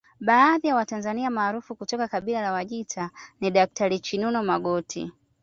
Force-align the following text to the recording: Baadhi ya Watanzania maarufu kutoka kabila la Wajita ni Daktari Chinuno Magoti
Baadhi 0.19 0.67
ya 0.67 0.75
Watanzania 0.75 1.29
maarufu 1.29 1.75
kutoka 1.75 2.07
kabila 2.07 2.41
la 2.41 2.51
Wajita 2.51 3.09
ni 3.41 3.51
Daktari 3.51 3.99
Chinuno 3.99 4.43
Magoti 4.43 5.11